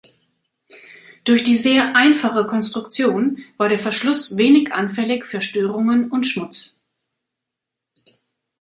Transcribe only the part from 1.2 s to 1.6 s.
Durch die